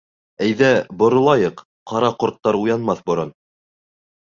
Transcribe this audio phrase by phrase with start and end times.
[0.45, 0.69] Әйҙә,
[1.01, 1.63] боролайыҡ,
[1.95, 3.35] ҡара ҡорттар уянмаҫ борон...